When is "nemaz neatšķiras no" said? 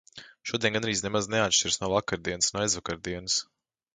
1.07-1.91